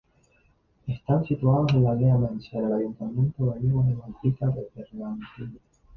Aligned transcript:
Están 0.87 1.23
situadas 1.25 1.75
en 1.75 1.83
la 1.83 1.91
aldea 1.91 2.17
Mens, 2.17 2.51
en 2.53 2.65
el 2.65 2.73
ayuntamiento 2.73 3.45
gallego 3.45 3.83
de 3.83 3.93
Malpica 3.93 4.47
de 4.47 4.67
Bergantiños. 4.75 5.61